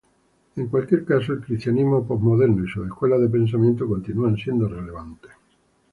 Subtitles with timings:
[0.55, 5.29] En cualquier caso, el cristianismo postmoderno y sus escuelas de pensamiento continúan siendo relevantes.